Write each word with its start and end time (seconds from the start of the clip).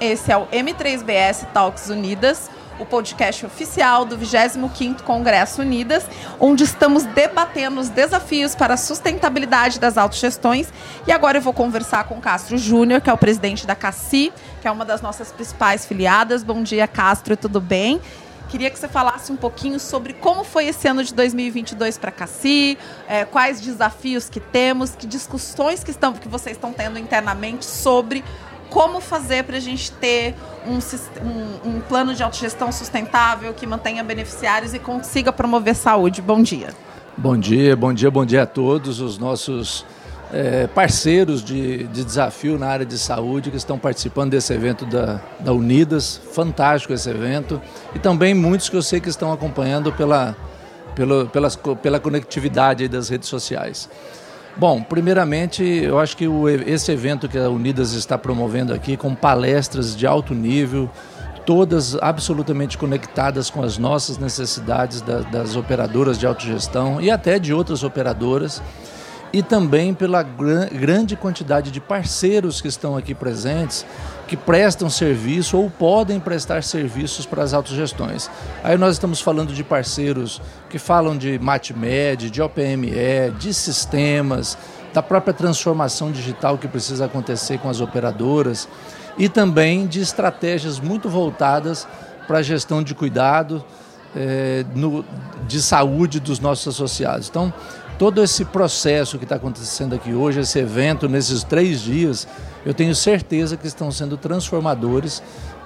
Esse 0.00 0.30
é 0.30 0.36
o 0.36 0.46
M3BS 0.46 1.46
Talks 1.52 1.88
Unidas, 1.88 2.48
o 2.78 2.86
podcast 2.86 3.44
oficial 3.44 4.04
do 4.04 4.16
25º 4.16 5.02
Congresso 5.02 5.60
Unidas, 5.60 6.06
onde 6.38 6.62
estamos 6.62 7.02
debatendo 7.02 7.80
os 7.80 7.88
desafios 7.88 8.54
para 8.54 8.74
a 8.74 8.76
sustentabilidade 8.76 9.80
das 9.80 9.98
autogestões. 9.98 10.68
E 11.04 11.10
agora 11.10 11.38
eu 11.38 11.42
vou 11.42 11.52
conversar 11.52 12.04
com 12.04 12.20
Castro 12.20 12.56
Júnior, 12.56 13.00
que 13.00 13.10
é 13.10 13.12
o 13.12 13.18
presidente 13.18 13.66
da 13.66 13.74
CACI, 13.74 14.32
que 14.60 14.68
é 14.68 14.70
uma 14.70 14.84
das 14.84 15.02
nossas 15.02 15.32
principais 15.32 15.84
filiadas. 15.84 16.44
Bom 16.44 16.62
dia, 16.62 16.86
Castro, 16.86 17.36
tudo 17.36 17.60
bem? 17.60 18.00
Queria 18.48 18.70
que 18.70 18.78
você 18.78 18.88
falasse 18.88 19.32
um 19.32 19.36
pouquinho 19.36 19.80
sobre 19.80 20.12
como 20.14 20.44
foi 20.44 20.68
esse 20.68 20.86
ano 20.86 21.02
de 21.02 21.12
2022 21.12 21.98
para 21.98 22.10
a 22.10 22.12
CACI, 22.12 22.78
é, 23.08 23.24
quais 23.24 23.60
desafios 23.60 24.30
que 24.30 24.38
temos, 24.38 24.94
que 24.94 25.08
discussões 25.08 25.82
que, 25.82 25.90
estão, 25.90 26.12
que 26.12 26.28
vocês 26.28 26.56
estão 26.56 26.72
tendo 26.72 26.98
internamente 26.98 27.66
sobre 27.66 28.24
como 28.70 29.00
fazer 29.00 29.44
para 29.44 29.56
a 29.56 29.60
gente 29.60 29.90
ter 29.92 30.34
um, 30.66 30.78
um, 31.24 31.76
um, 31.76 31.80
plano 31.80 32.14
de 32.14 32.22
autogestão 32.22 32.70
sustentável 32.70 33.52
que 33.54 33.66
mantenha 33.66 34.04
beneficiários 34.04 34.74
e 34.74 34.78
consiga 34.78 35.32
promover 35.32 35.74
saúde. 35.74 36.20
Bom 36.20 36.42
dia. 36.42 36.68
Bom 37.16 37.36
dia, 37.36 37.74
bom 37.74 37.92
dia, 37.92 38.10
bom 38.10 38.24
dia 38.24 38.42
a 38.42 38.46
todos 38.46 39.00
os 39.00 39.18
nossos 39.18 39.84
é, 40.32 40.66
parceiros 40.66 41.42
de, 41.42 41.84
de, 41.84 42.04
desafio 42.04 42.58
na 42.58 42.68
área 42.68 42.86
de 42.86 42.98
saúde 42.98 43.50
que 43.50 43.56
estão 43.56 43.78
participando 43.78 44.30
desse 44.30 44.52
evento 44.52 44.84
da, 44.84 45.20
da 45.40 45.52
Unidas. 45.52 46.20
Fantástico 46.32 46.92
esse 46.92 47.08
evento. 47.08 47.60
E 47.94 47.98
também 47.98 48.34
muitos 48.34 48.68
que 48.68 48.76
eu 48.76 48.82
sei 48.82 49.00
que 49.00 49.08
estão 49.08 49.32
acompanhando 49.32 49.92
pela, 49.92 50.36
pela, 50.94 51.26
pela, 51.26 51.50
pela 51.50 52.00
conectividade 52.00 52.86
das 52.88 53.08
redes 53.08 53.28
sociais. 53.28 53.88
Bom, 54.58 54.82
primeiramente, 54.82 55.62
eu 55.62 56.00
acho 56.00 56.16
que 56.16 56.26
o, 56.26 56.48
esse 56.48 56.90
evento 56.90 57.28
que 57.28 57.38
a 57.38 57.48
Unidas 57.48 57.92
está 57.92 58.18
promovendo 58.18 58.74
aqui, 58.74 58.96
com 58.96 59.14
palestras 59.14 59.96
de 59.96 60.04
alto 60.04 60.34
nível, 60.34 60.90
todas 61.46 61.94
absolutamente 62.02 62.76
conectadas 62.76 63.50
com 63.50 63.62
as 63.62 63.78
nossas 63.78 64.18
necessidades 64.18 65.00
da, 65.00 65.20
das 65.20 65.54
operadoras 65.54 66.18
de 66.18 66.26
autogestão 66.26 67.00
e 67.00 67.08
até 67.08 67.38
de 67.38 67.54
outras 67.54 67.84
operadoras, 67.84 68.60
e 69.32 69.42
também 69.42 69.92
pela 69.92 70.22
grande 70.22 71.16
quantidade 71.16 71.70
de 71.70 71.80
parceiros 71.80 72.60
que 72.60 72.68
estão 72.68 72.96
aqui 72.96 73.14
presentes, 73.14 73.84
que 74.26 74.36
prestam 74.36 74.88
serviço 74.88 75.56
ou 75.56 75.70
podem 75.70 76.18
prestar 76.18 76.62
serviços 76.62 77.26
para 77.26 77.42
as 77.42 77.52
autogestões. 77.52 78.30
Aí 78.62 78.76
nós 78.76 78.94
estamos 78.94 79.20
falando 79.20 79.52
de 79.52 79.62
parceiros 79.62 80.40
que 80.70 80.78
falam 80.78 81.16
de 81.16 81.38
MatMed, 81.38 82.30
de 82.30 82.40
OPME, 82.40 83.30
de 83.38 83.52
sistemas, 83.52 84.56
da 84.92 85.02
própria 85.02 85.34
transformação 85.34 86.10
digital 86.10 86.56
que 86.56 86.66
precisa 86.66 87.04
acontecer 87.04 87.58
com 87.58 87.68
as 87.68 87.80
operadoras 87.80 88.68
e 89.18 89.28
também 89.28 89.86
de 89.86 90.00
estratégias 90.00 90.78
muito 90.80 91.08
voltadas 91.08 91.86
para 92.26 92.38
a 92.38 92.42
gestão 92.42 92.82
de 92.82 92.94
cuidado, 92.94 93.64
é, 94.16 94.64
no, 94.74 95.04
de 95.46 95.60
saúde 95.60 96.20
dos 96.20 96.40
nossos 96.40 96.74
associados. 96.74 97.28
Então, 97.28 97.52
todo 97.98 98.22
esse 98.22 98.44
processo 98.44 99.18
que 99.18 99.24
está 99.24 99.34
acontecendo 99.36 99.94
aqui 99.94 100.14
hoje, 100.14 100.40
esse 100.40 100.58
evento, 100.58 101.08
nesses 101.08 101.42
três 101.42 101.80
dias, 101.80 102.28
eu 102.64 102.72
tenho 102.72 102.94
certeza 102.94 103.56
que 103.56 103.66
estão 103.66 103.90
sendo 103.90 104.16
transformadores 104.16 105.20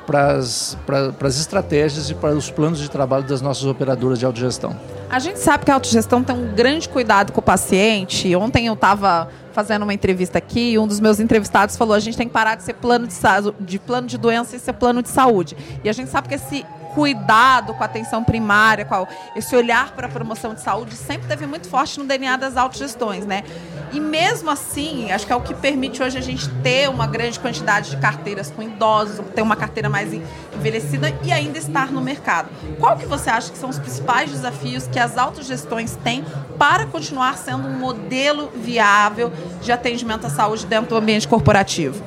para 0.06 0.32
as, 0.32 0.76
para, 0.86 1.12
as 1.20 1.38
estratégias 1.38 2.10
e 2.10 2.14
para 2.14 2.34
os 2.34 2.50
planos 2.50 2.80
de 2.80 2.90
trabalho 2.90 3.24
das 3.24 3.40
nossas 3.40 3.64
operadoras 3.64 4.18
de 4.18 4.26
autogestão. 4.26 4.74
A 5.08 5.18
gente 5.18 5.38
sabe 5.38 5.64
que 5.64 5.70
a 5.70 5.74
autogestão 5.74 6.24
tem 6.24 6.34
um 6.34 6.54
grande 6.54 6.88
cuidado 6.88 7.32
com 7.32 7.40
o 7.40 7.42
paciente. 7.42 8.34
Ontem 8.34 8.66
eu 8.66 8.72
estava 8.74 9.28
fazendo 9.52 9.82
uma 9.82 9.92
entrevista 9.92 10.38
aqui 10.38 10.72
e 10.72 10.78
um 10.78 10.86
dos 10.86 10.98
meus 10.98 11.20
entrevistados 11.20 11.76
falou 11.76 11.94
a 11.94 12.00
gente 12.00 12.16
tem 12.16 12.26
que 12.26 12.32
parar 12.32 12.54
de 12.54 12.62
ser 12.62 12.72
plano 12.74 13.06
de, 13.06 13.14
de 13.60 13.78
plano 13.78 14.06
de 14.06 14.16
doença 14.16 14.56
e 14.56 14.58
ser 14.58 14.72
plano 14.72 15.02
de 15.02 15.10
saúde. 15.10 15.56
E 15.84 15.88
a 15.88 15.92
gente 15.92 16.10
sabe 16.10 16.28
que 16.28 16.34
esse 16.34 16.64
cuidado 16.94 17.74
com 17.74 17.82
a 17.82 17.86
atenção 17.86 18.22
primária, 18.22 18.84
com 18.84 19.06
esse 19.34 19.54
olhar 19.56 19.92
para 19.92 20.06
a 20.06 20.10
promoção 20.10 20.54
de 20.54 20.60
saúde 20.60 20.94
sempre 20.94 21.26
teve 21.26 21.46
muito 21.46 21.68
forte 21.68 21.98
no 21.98 22.06
DNA 22.06 22.36
das 22.36 22.56
autogestões, 22.56 23.24
né? 23.24 23.44
E 23.92 24.00
mesmo 24.00 24.50
assim, 24.50 25.10
acho 25.10 25.26
que 25.26 25.32
é 25.32 25.36
o 25.36 25.40
que 25.40 25.54
permite 25.54 26.02
hoje 26.02 26.16
a 26.16 26.20
gente 26.20 26.48
ter 26.62 26.88
uma 26.88 27.06
grande 27.06 27.38
quantidade 27.38 27.90
de 27.90 27.96
carteiras 27.98 28.50
com 28.50 28.62
idosos, 28.62 29.24
ter 29.34 29.42
uma 29.42 29.56
carteira 29.56 29.88
mais 29.88 30.12
envelhecida 30.54 31.12
e 31.22 31.32
ainda 31.32 31.58
estar 31.58 31.90
no 31.90 32.00
mercado. 32.00 32.48
Qual 32.78 32.96
que 32.96 33.06
você 33.06 33.28
acha 33.28 33.50
que 33.50 33.58
são 33.58 33.68
os 33.68 33.78
principais 33.78 34.30
desafios 34.30 34.86
que 34.86 34.98
as 34.98 35.18
autogestões 35.18 35.96
têm 35.96 36.24
para 36.58 36.86
continuar 36.86 37.36
sendo 37.36 37.68
um 37.68 37.78
modelo 37.78 38.50
viável 38.54 39.32
de 39.60 39.72
atendimento 39.72 40.26
à 40.26 40.30
saúde 40.30 40.66
dentro 40.66 40.90
do 40.90 40.96
ambiente 40.96 41.28
corporativo? 41.28 42.02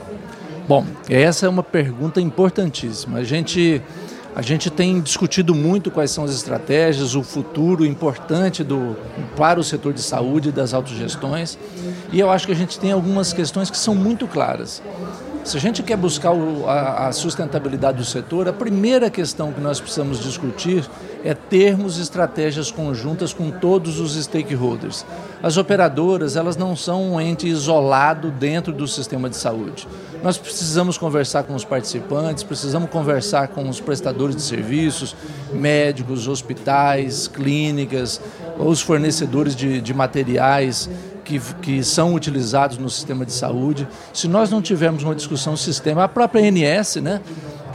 Bom, 0.67 0.84
essa 1.07 1.46
é 1.46 1.50
uma 1.50 1.62
pergunta 1.62 2.19
importantíssima. 2.19 3.19
A 3.19 3.23
gente 3.23 3.84
a 4.35 4.41
gente 4.41 4.69
tem 4.69 5.00
discutido 5.00 5.56
muito 5.56 5.90
quais 5.90 6.12
são 6.12 6.25
as 6.25 6.31
estratégias, 6.31 7.16
o 7.16 7.23
futuro 7.23 7.85
importante 7.85 8.66
do, 8.66 8.97
para 9.38 9.57
o 9.57 9.63
setor 9.63 9.94
de 9.94 10.01
saúde 10.01 10.50
e 10.50 10.51
das 10.51 10.73
autogestões. 10.73 11.57
E 12.12 12.19
eu 12.19 12.29
acho 12.29 12.46
que 12.46 12.51
a 12.51 12.56
gente 12.56 12.78
tem 12.78 12.91
algumas 12.91 13.31
questões 13.31 13.69
que 13.69 13.78
são 13.78 13.96
muito 13.96 14.28
claras. 14.28 14.84
Se 15.46 15.56
a 15.56 15.59
gente 15.59 15.81
quer 15.81 15.96
buscar 15.96 16.34
a, 16.68 17.12
sustentabilidade 17.13 18.00
do 18.00 18.03
setor, 18.03 18.50
a 18.50 18.53
primeira 18.53 19.09
questão 19.09 19.53
que 19.53 19.62
nós 19.62 19.79
precisamos 19.79 20.19
discutir 20.19 20.84
é 21.25 21.34
termos 21.34 21.97
estratégias 21.97 22.69
conjuntas 22.69 23.34
com 23.34 23.50
todos 23.50 24.00
os 24.00 24.16
stakeholders. 24.16 25.03
As 25.41 25.58
operadoras, 25.58 26.36
elas 26.36 26.56
não 26.56 26.75
são 26.75 27.13
um 27.13 27.19
ente 27.19 27.47
isolado 27.47 28.30
dentro 28.30 28.72
do 28.72 28.88
sistema 28.88 29.28
de 29.28 29.35
saúde. 29.35 29.88
Nós 30.24 30.38
precisamos 30.38 31.00
conversar 31.00 31.44
com 31.44 31.56
os 31.56 31.66
participantes, 31.66 32.44
precisamos 32.44 32.91
conversar 32.91 33.47
com 33.47 33.68
os 33.68 33.81
prestadores 33.81 34.35
de 34.35 34.44
serviços, 34.44 35.16
médicos, 35.52 36.28
hospitais, 36.28 37.28
clínicas, 37.28 38.22
os 38.59 38.81
fornecedores 38.81 39.56
de, 39.56 39.81
de 39.81 39.94
materiais, 39.96 40.88
que, 41.24 41.40
que 41.40 41.84
são 41.84 42.14
utilizados 42.14 42.78
no 42.78 42.90
sistema 42.90 43.25
de 43.25 43.34
saúde. 43.34 43.88
Se 44.14 44.28
nós 44.28 44.52
não 44.52 44.62
tivermos 44.62 45.03
uma 45.03 45.16
discussão 45.16 45.58
sistema, 45.58 46.03
a 46.03 46.08
própria 46.08 46.44
ANS, 46.47 46.97
né, 46.97 47.19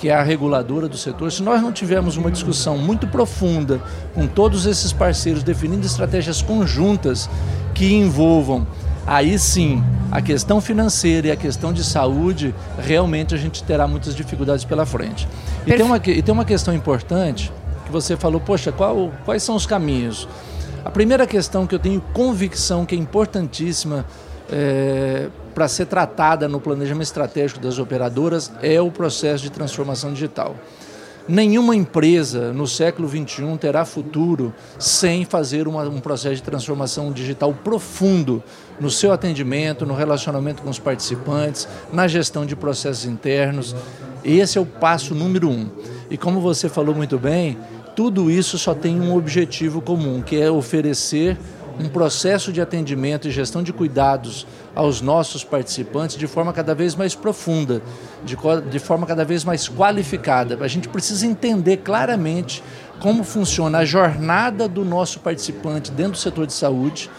que 0.01 0.09
é 0.09 0.15
a 0.15 0.23
reguladora 0.23 0.89
do 0.89 0.97
setor, 0.97 1.31
se 1.31 1.43
nós 1.43 1.61
não 1.61 1.71
tivermos 1.71 2.17
uma 2.17 2.31
discussão 2.31 2.79
muito 2.79 3.07
profunda 3.07 3.83
com 4.15 4.27
todos 4.27 4.65
esses 4.65 4.95
parceiros, 4.95 5.43
definindo 5.43 5.85
estratégias 5.85 6.41
conjuntas 6.41 7.29
que 7.75 7.93
envolvam 7.93 8.67
aí 9.07 9.39
sim 9.39 9.85
a 10.11 10.23
questão 10.23 10.59
financeira 10.59 11.29
e 11.29 11.31
a 11.31 11.37
questão 11.37 11.71
de 11.71 11.85
saúde, 11.85 12.55
realmente 12.79 13.35
a 13.35 13.39
gente 13.39 13.63
terá 13.63 13.87
muitas 13.87 14.17
dificuldades 14.17 14.65
pela 14.65 14.87
frente. 14.87 15.29
E, 15.67 15.73
tem 15.75 15.83
uma, 15.83 15.97
e 15.99 16.23
tem 16.23 16.33
uma 16.33 16.47
questão 16.47 16.73
importante 16.73 17.53
que 17.85 17.93
você 17.93 18.17
falou, 18.17 18.41
poxa, 18.41 18.73
qual, 18.73 19.13
quais 19.27 19.43
são 19.43 19.55
os 19.55 19.67
caminhos? 19.67 20.27
A 20.85 20.91
primeira 20.91 21.27
questão 21.27 21.67
que 21.67 21.75
eu 21.75 21.79
tenho 21.79 22.01
convicção 22.13 22.87
que 22.87 22.95
é 22.95 22.99
importantíssima 22.99 24.07
é, 24.51 25.29
para 25.55 25.69
ser 25.69 25.87
tratada 25.87 26.49
no 26.49 26.59
planejamento 26.59 27.05
estratégico 27.05 27.61
das 27.61 27.79
operadoras 27.79 28.51
é 28.63 28.81
o 28.81 28.91
processo 28.91 29.43
de 29.43 29.51
transformação 29.51 30.13
digital. 30.13 30.57
Nenhuma 31.29 31.77
empresa 31.77 32.53
no 32.53 32.67
século 32.67 33.07
XXI 33.07 33.57
terá 33.61 33.85
futuro 33.85 34.55
sem 34.79 35.25
fazer 35.25 35.69
uma, 35.69 35.83
um 35.85 36.01
processo 36.01 36.37
de 36.37 36.43
transformação 36.43 37.13
digital 37.13 37.53
profundo 37.53 38.43
no 38.81 38.91
seu 38.91 39.13
atendimento, 39.13 39.85
no 39.85 39.95
relacionamento 39.95 40.63
com 40.63 40.71
os 40.71 40.79
participantes, 40.79 41.69
na 41.93 42.09
gestão 42.09 42.47
de 42.47 42.57
processos 42.57 43.05
internos. 43.05 43.77
Esse 44.25 44.57
é 44.57 44.61
o 44.61 44.67
passo 44.67 45.15
número 45.15 45.49
um. 45.49 45.71
E 46.11 46.17
como 46.17 46.41
você 46.41 46.69
falou 46.69 46.95
muito 46.95 47.19
bem, 47.19 47.57
tudo 47.95 48.31
isso 48.31 48.59
só 48.59 48.75
tem 48.75 49.01
um 49.01 49.15
objetivo 49.17 49.81
comum, 49.81 50.23
que 50.23 50.41
é 50.41 50.51
oferecer 50.51 51.37
um 51.79 51.89
processo 51.89 52.53
de 52.53 52.61
atendimento 52.61 53.27
e 53.27 53.31
gestão 53.31 53.63
de 53.63 53.73
cuidados 53.73 54.47
aos 54.75 55.01
nossos 55.01 55.43
participantes 55.43 56.17
de 56.17 56.27
forma 56.27 56.53
cada 56.53 56.75
vez 56.75 56.95
mais 56.95 57.15
profunda, 57.15 57.83
de, 58.25 58.37
de 58.71 58.79
forma 58.79 59.07
cada 59.07 59.25
vez 59.25 59.45
mais 59.45 59.69
qualificada. 59.69 60.59
A 60.61 60.69
gente 60.69 60.89
precisa 60.89 61.27
entender 61.27 61.79
claramente 61.79 62.63
como 63.01 63.25
funciona 63.25 63.79
a 63.79 63.85
jornada 63.85 64.69
do 64.69 64.85
nosso 64.85 65.21
participante 65.21 65.91
dentro 65.91 66.13
do 66.13 66.19
setor 66.19 66.47
de 66.47 66.53
saúde 66.53 67.11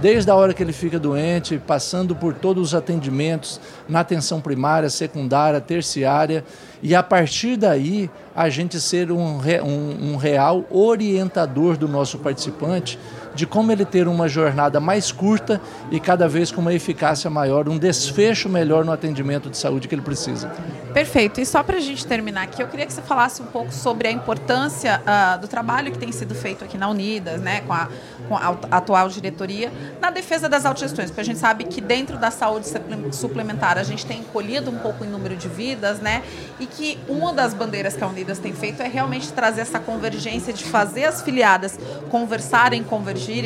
desde 0.00 0.30
a 0.30 0.34
hora 0.34 0.54
que 0.54 0.62
ele 0.62 0.72
fica 0.72 0.98
doente, 0.98 1.60
passando 1.64 2.14
por 2.14 2.34
todos 2.34 2.68
os 2.68 2.74
atendimentos 2.74 3.60
na 3.88 4.00
atenção 4.00 4.40
primária, 4.40 4.88
secundária, 4.88 5.60
terciária, 5.60 6.44
e 6.82 6.94
a 6.94 7.02
partir 7.02 7.56
daí 7.56 8.08
a 8.34 8.48
gente 8.48 8.80
ser 8.80 9.10
um, 9.10 9.38
um, 9.38 10.12
um 10.12 10.16
real 10.16 10.64
orientador 10.70 11.76
do 11.76 11.88
nosso 11.88 12.18
participante 12.18 12.98
de 13.38 13.46
como 13.46 13.70
ele 13.70 13.84
ter 13.84 14.08
uma 14.08 14.26
jornada 14.26 14.80
mais 14.80 15.12
curta 15.12 15.60
e 15.92 16.00
cada 16.00 16.26
vez 16.26 16.50
com 16.50 16.60
uma 16.60 16.74
eficácia 16.74 17.30
maior, 17.30 17.68
um 17.68 17.78
desfecho 17.78 18.48
melhor 18.48 18.84
no 18.84 18.90
atendimento 18.90 19.48
de 19.48 19.56
saúde 19.56 19.86
que 19.86 19.94
ele 19.94 20.02
precisa. 20.02 20.50
Perfeito. 20.92 21.40
E 21.40 21.46
só 21.46 21.62
para 21.62 21.76
a 21.76 21.80
gente 21.80 22.04
terminar 22.04 22.42
aqui, 22.42 22.60
eu 22.60 22.66
queria 22.66 22.84
que 22.84 22.92
você 22.92 23.00
falasse 23.00 23.40
um 23.40 23.46
pouco 23.46 23.72
sobre 23.72 24.08
a 24.08 24.10
importância 24.10 25.00
uh, 25.00 25.40
do 25.40 25.46
trabalho 25.46 25.92
que 25.92 25.98
tem 25.98 26.10
sido 26.10 26.34
feito 26.34 26.64
aqui 26.64 26.76
na 26.76 26.88
Unidas, 26.88 27.40
né, 27.40 27.60
com 27.60 27.72
a, 27.72 27.88
com 28.28 28.36
a 28.36 28.76
atual 28.76 29.08
diretoria, 29.08 29.72
na 30.00 30.10
defesa 30.10 30.48
das 30.48 30.66
autogestões, 30.66 31.10
porque 31.10 31.20
a 31.20 31.24
gente 31.24 31.38
sabe 31.38 31.62
que 31.62 31.80
dentro 31.80 32.18
da 32.18 32.32
saúde 32.32 32.66
suplementar 33.12 33.78
a 33.78 33.84
gente 33.84 34.04
tem 34.04 34.24
colhido 34.24 34.68
um 34.72 34.78
pouco 34.78 35.04
em 35.04 35.08
número 35.08 35.36
de 35.36 35.46
vidas, 35.46 36.00
né, 36.00 36.24
e 36.58 36.66
que 36.66 36.98
uma 37.08 37.32
das 37.32 37.54
bandeiras 37.54 37.94
que 37.94 38.02
a 38.02 38.08
Unidas 38.08 38.40
tem 38.40 38.52
feito 38.52 38.82
é 38.82 38.88
realmente 38.88 39.32
trazer 39.32 39.60
essa 39.60 39.78
convergência 39.78 40.52
de 40.52 40.64
fazer 40.64 41.04
as 41.04 41.22
filiadas 41.22 41.78
conversarem, 42.10 42.82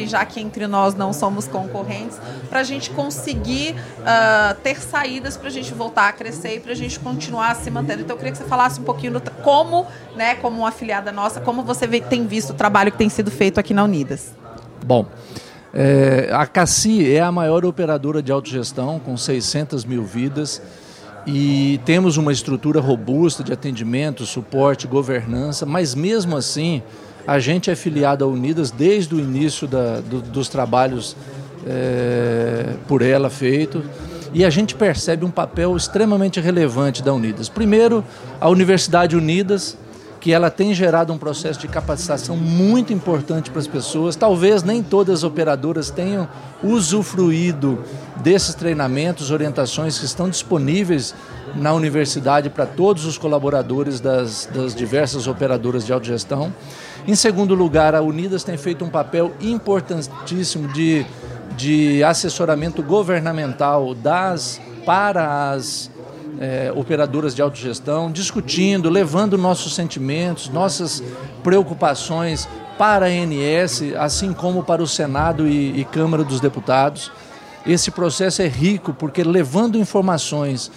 já 0.06 0.24
que 0.24 0.40
entre 0.40 0.66
nós 0.66 0.94
não 0.94 1.12
somos 1.12 1.46
concorrentes, 1.46 2.18
para 2.48 2.60
a 2.60 2.62
gente 2.62 2.90
conseguir 2.90 3.74
uh, 4.00 4.54
ter 4.62 4.80
saídas 4.80 5.36
para 5.36 5.48
a 5.48 5.50
gente 5.50 5.72
voltar 5.74 6.08
a 6.08 6.12
crescer 6.12 6.56
e 6.56 6.60
para 6.60 6.72
a 6.72 6.76
gente 6.76 6.98
continuar 7.00 7.56
se 7.56 7.70
mantendo. 7.70 8.02
Então 8.02 8.14
eu 8.14 8.18
queria 8.18 8.32
que 8.32 8.38
você 8.38 8.44
falasse 8.44 8.80
um 8.80 8.84
pouquinho 8.84 9.14
do 9.14 9.20
como, 9.42 9.86
né, 10.16 10.34
como 10.36 10.58
uma 10.58 10.68
afiliada 10.68 11.10
nossa, 11.12 11.40
como 11.40 11.62
você 11.62 11.86
tem 12.00 12.26
visto 12.26 12.50
o 12.50 12.54
trabalho 12.54 12.92
que 12.92 12.98
tem 12.98 13.08
sido 13.08 13.30
feito 13.30 13.58
aqui 13.58 13.74
na 13.74 13.84
Unidas. 13.84 14.32
Bom, 14.84 15.06
é, 15.74 16.28
a 16.32 16.46
CACI 16.46 17.14
é 17.14 17.20
a 17.20 17.32
maior 17.32 17.64
operadora 17.64 18.22
de 18.22 18.30
autogestão, 18.30 18.98
com 18.98 19.16
600 19.16 19.84
mil 19.84 20.04
vidas, 20.04 20.60
e 21.26 21.80
temos 21.84 22.16
uma 22.16 22.32
estrutura 22.32 22.80
robusta 22.80 23.42
de 23.42 23.52
atendimento, 23.52 24.26
suporte, 24.26 24.86
governança, 24.86 25.64
mas 25.64 25.94
mesmo 25.94 26.36
assim, 26.36 26.82
a 27.26 27.38
gente 27.38 27.70
é 27.70 27.74
filiado 27.74 28.24
à 28.24 28.28
Unidas 28.28 28.70
desde 28.70 29.14
o 29.14 29.18
início 29.18 29.66
da, 29.66 30.00
do, 30.00 30.20
dos 30.20 30.48
trabalhos 30.48 31.16
é, 31.66 32.74
por 32.88 33.02
ela 33.02 33.30
feitos 33.30 33.84
e 34.34 34.44
a 34.44 34.50
gente 34.50 34.74
percebe 34.74 35.24
um 35.24 35.30
papel 35.30 35.76
extremamente 35.76 36.40
relevante 36.40 37.02
da 37.02 37.12
Unidas. 37.12 37.48
Primeiro, 37.48 38.02
a 38.40 38.48
Universidade 38.48 39.14
Unidas, 39.14 39.76
que 40.20 40.32
ela 40.32 40.50
tem 40.50 40.72
gerado 40.72 41.12
um 41.12 41.18
processo 41.18 41.60
de 41.60 41.68
capacitação 41.68 42.36
muito 42.36 42.92
importante 42.92 43.50
para 43.50 43.60
as 43.60 43.66
pessoas. 43.66 44.16
Talvez 44.16 44.62
nem 44.62 44.82
todas 44.82 45.18
as 45.18 45.24
operadoras 45.24 45.90
tenham 45.90 46.28
usufruído 46.62 47.80
desses 48.22 48.54
treinamentos, 48.54 49.30
orientações 49.30 49.98
que 49.98 50.06
estão 50.06 50.30
disponíveis 50.30 51.14
na 51.54 51.74
universidade 51.74 52.48
para 52.48 52.64
todos 52.64 53.04
os 53.04 53.18
colaboradores 53.18 54.00
das, 54.00 54.48
das 54.54 54.74
diversas 54.74 55.26
operadoras 55.26 55.84
de 55.84 55.92
autogestão. 55.92 56.52
Em 57.06 57.16
segundo 57.16 57.54
lugar, 57.54 57.96
a 57.96 58.00
Unidas 58.00 58.44
tem 58.44 58.56
feito 58.56 58.84
um 58.84 58.88
papel 58.88 59.32
importantíssimo 59.40 60.68
de, 60.68 61.04
de 61.56 62.02
assessoramento 62.04 62.80
governamental 62.80 63.92
das 63.92 64.60
para 64.86 65.50
as 65.50 65.90
é, 66.38 66.72
operadoras 66.74 67.34
de 67.34 67.42
autogestão, 67.42 68.10
discutindo, 68.10 68.88
levando 68.88 69.36
nossos 69.36 69.74
sentimentos, 69.74 70.48
nossas 70.48 71.02
preocupações 71.42 72.48
para 72.78 73.06
a 73.06 73.08
ANS, 73.08 73.82
assim 73.98 74.32
como 74.32 74.62
para 74.62 74.82
o 74.82 74.86
Senado 74.86 75.46
e, 75.46 75.80
e 75.80 75.84
Câmara 75.84 76.22
dos 76.22 76.40
Deputados. 76.40 77.10
Esse 77.66 77.90
processo 77.90 78.42
é 78.42 78.48
rico 78.48 78.94
porque 78.94 79.24
levando 79.24 79.76
informações 79.76 80.70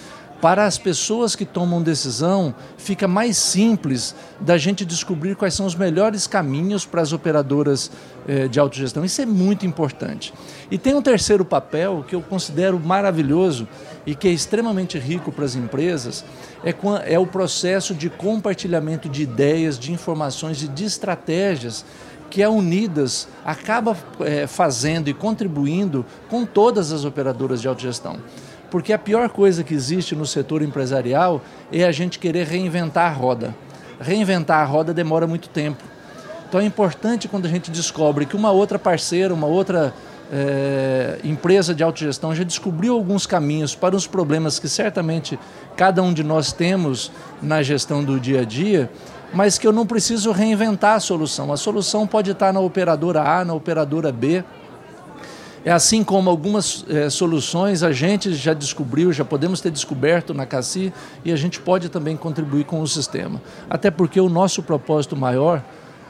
para 0.45 0.67
as 0.67 0.77
pessoas 0.77 1.35
que 1.35 1.43
tomam 1.43 1.81
decisão, 1.81 2.53
fica 2.77 3.07
mais 3.07 3.35
simples 3.35 4.13
da 4.39 4.59
gente 4.59 4.85
descobrir 4.85 5.35
quais 5.35 5.55
são 5.55 5.65
os 5.65 5.73
melhores 5.73 6.27
caminhos 6.27 6.85
para 6.85 7.01
as 7.01 7.11
operadoras 7.11 7.89
eh, 8.27 8.47
de 8.47 8.59
autogestão. 8.59 9.03
Isso 9.03 9.19
é 9.19 9.25
muito 9.25 9.65
importante. 9.65 10.31
E 10.69 10.77
tem 10.77 10.93
um 10.93 11.01
terceiro 11.01 11.43
papel 11.43 12.05
que 12.07 12.13
eu 12.13 12.21
considero 12.21 12.79
maravilhoso 12.79 13.67
e 14.05 14.13
que 14.13 14.27
é 14.27 14.31
extremamente 14.31 14.99
rico 14.99 15.31
para 15.31 15.45
as 15.45 15.55
empresas, 15.55 16.23
é, 16.63 16.75
é 17.11 17.17
o 17.17 17.25
processo 17.25 17.95
de 17.95 18.07
compartilhamento 18.07 19.09
de 19.09 19.23
ideias, 19.23 19.79
de 19.79 19.91
informações 19.91 20.61
e 20.61 20.67
de 20.67 20.85
estratégias 20.85 21.83
que 22.29 22.43
a 22.43 22.51
Unidas 22.51 23.27
acaba 23.43 23.97
eh, 24.19 24.45
fazendo 24.45 25.07
e 25.07 25.13
contribuindo 25.13 26.05
com 26.29 26.45
todas 26.45 26.91
as 26.91 27.03
operadoras 27.03 27.61
de 27.61 27.67
autogestão. 27.67 28.19
Porque 28.69 28.91
a 28.91 28.97
pior 28.97 29.29
coisa 29.29 29.63
que 29.63 29.73
existe 29.73 30.15
no 30.15 30.25
setor 30.25 30.61
empresarial 30.61 31.41
é 31.71 31.83
a 31.83 31.91
gente 31.91 32.19
querer 32.19 32.45
reinventar 32.47 33.11
a 33.11 33.13
roda. 33.13 33.55
Reinventar 33.99 34.59
a 34.59 34.65
roda 34.65 34.93
demora 34.93 35.27
muito 35.27 35.49
tempo. 35.49 35.83
Então 36.47 36.59
é 36.59 36.65
importante 36.65 37.27
quando 37.27 37.45
a 37.45 37.49
gente 37.49 37.71
descobre 37.71 38.25
que 38.25 38.35
uma 38.35 38.51
outra 38.51 38.77
parceira, 38.77 39.33
uma 39.33 39.47
outra 39.47 39.93
é, 40.31 41.19
empresa 41.23 41.73
de 41.73 41.83
autogestão 41.83 42.33
já 42.33 42.43
descobriu 42.43 42.93
alguns 42.93 43.25
caminhos 43.25 43.75
para 43.75 43.95
os 43.95 44.07
problemas 44.07 44.59
que 44.59 44.67
certamente 44.67 45.39
cada 45.75 46.01
um 46.01 46.13
de 46.13 46.23
nós 46.23 46.51
temos 46.51 47.11
na 47.41 47.61
gestão 47.61 48.03
do 48.03 48.19
dia 48.19 48.41
a 48.41 48.43
dia, 48.43 48.89
mas 49.33 49.57
que 49.57 49.67
eu 49.67 49.71
não 49.71 49.85
preciso 49.85 50.31
reinventar 50.31 50.95
a 50.95 50.99
solução. 50.99 51.51
A 51.51 51.57
solução 51.57 52.07
pode 52.07 52.31
estar 52.31 52.53
na 52.53 52.59
operadora 52.59 53.21
A, 53.21 53.45
na 53.45 53.53
operadora 53.53 54.11
B, 54.11 54.43
é 55.65 55.71
assim 55.71 56.03
como 56.03 56.29
algumas 56.29 56.85
é, 56.87 57.09
soluções 57.09 57.81
a 57.81 57.91
gente 57.91 58.35
já 58.35 58.53
descobriu, 58.53 59.11
já 59.11 59.25
podemos 59.25 59.59
ter 59.59 59.71
descoberto 59.71 60.31
na 60.31 60.45
CACI 60.45 60.93
e 61.25 61.31
a 61.31 61.35
gente 61.35 61.59
pode 61.59 61.89
também 61.89 62.15
contribuir 62.15 62.65
com 62.65 62.79
o 62.81 62.87
sistema. 62.87 63.41
Até 63.67 63.89
porque 63.89 64.21
o 64.21 64.29
nosso 64.29 64.61
propósito 64.61 65.17
maior, 65.17 65.63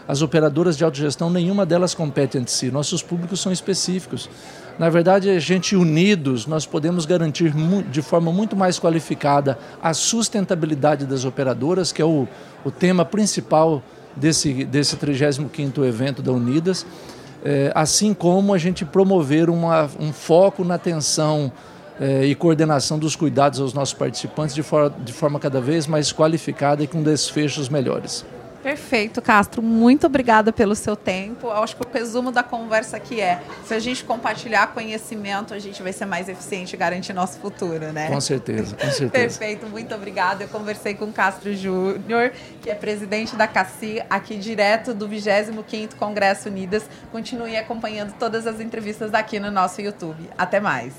as 0.05 0.21
operadoras 0.21 0.75
de 0.75 0.83
autogestão, 0.83 1.29
nenhuma 1.29 1.65
delas 1.65 1.95
compete 1.95 2.37
entre 2.37 2.51
si. 2.51 2.69
Nossos 2.69 3.01
públicos 3.01 3.39
são 3.39 3.49
específicos. 3.49 4.29
Na 4.77 4.89
verdade, 4.89 5.29
a 5.29 5.39
gente 5.39 5.73
unidos, 5.73 6.45
nós 6.45 6.65
podemos 6.65 7.05
garantir 7.05 7.53
de 7.89 8.01
forma 8.01 8.33
muito 8.33 8.57
mais 8.57 8.77
qualificada 8.77 9.57
a 9.81 9.93
sustentabilidade 9.93 11.05
das 11.05 11.23
operadoras, 11.23 11.93
que 11.93 12.01
é 12.01 12.05
o, 12.05 12.27
o 12.65 12.69
tema 12.69 13.05
principal 13.05 13.81
desse, 14.17 14.65
desse 14.65 14.97
35º 14.97 15.85
evento 15.85 16.21
da 16.21 16.33
Unidas 16.33 16.85
é, 17.45 17.71
assim 17.75 18.11
como 18.11 18.55
a 18.55 18.57
gente 18.57 18.83
promover 18.83 19.51
uma, 19.51 19.87
um 19.99 20.11
foco 20.11 20.63
na 20.63 20.73
atenção 20.73 21.51
é, 22.01 22.25
e 22.25 22.33
coordenação 22.33 22.97
dos 22.97 23.15
cuidados 23.15 23.59
aos 23.61 23.71
nossos 23.71 23.93
participantes 23.93 24.55
de, 24.55 24.63
for, 24.63 24.91
de 25.03 25.13
forma 25.13 25.39
cada 25.39 25.61
vez 25.61 25.85
mais 25.85 26.11
qualificada 26.11 26.83
e 26.83 26.87
com 26.87 27.03
desfechos 27.03 27.69
melhores. 27.69 28.25
Perfeito, 28.65 29.21
Castro. 29.21 29.61
Muito 29.61 30.07
obrigada 30.07 30.51
pelo 30.51 30.73
seu 30.73 30.95
tempo. 30.95 31.45
Eu 31.45 31.63
acho 31.63 31.75
que 31.75 31.83
o 31.83 31.87
resumo 31.93 32.31
da 32.31 32.41
conversa 32.41 32.97
aqui 32.97 33.21
é: 33.21 33.39
se 33.63 33.75
a 33.75 33.79
gente 33.79 34.03
compartilhar 34.03 34.73
conhecimento, 34.73 35.53
a 35.53 35.59
gente 35.59 35.83
vai 35.83 35.93
ser 35.93 36.05
mais 36.05 36.27
eficiente 36.27 36.73
e 36.73 36.77
garantir 36.77 37.13
nosso 37.13 37.37
futuro, 37.37 37.93
né? 37.93 38.07
Com 38.07 38.19
certeza, 38.19 38.75
com 38.75 38.89
certeza. 38.89 39.11
Perfeito, 39.11 39.67
muito 39.67 39.93
obrigada. 39.93 40.45
Eu 40.45 40.47
conversei 40.47 40.95
com 40.95 41.05
o 41.05 41.13
Castro 41.13 41.53
Júnior, 41.55 42.31
que 42.59 42.71
é 42.71 42.73
presidente 42.73 43.35
da 43.35 43.47
CACI, 43.47 44.03
aqui 44.09 44.35
direto 44.35 44.95
do 44.95 45.07
25º 45.07 45.93
Congresso 45.93 46.49
Unidas. 46.49 46.89
Continue 47.11 47.55
acompanhando 47.57 48.13
todas 48.17 48.47
as 48.47 48.59
entrevistas 48.59 49.13
aqui 49.13 49.39
no 49.39 49.51
nosso 49.51 49.79
YouTube. 49.79 50.27
Até 50.35 50.59
mais. 50.59 50.95